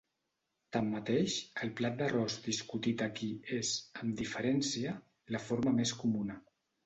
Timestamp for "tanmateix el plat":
0.75-1.99